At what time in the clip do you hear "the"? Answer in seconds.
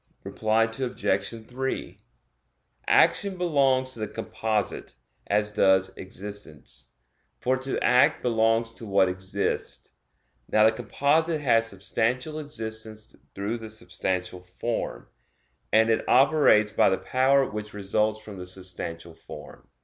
3.99-4.07, 10.65-10.71, 13.59-13.69, 16.89-16.97, 18.39-18.45